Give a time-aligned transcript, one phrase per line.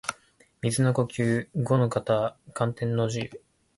[0.63, 3.41] 水の呼吸伍ノ型干天の慈雨（ごのかたかんてんのじう）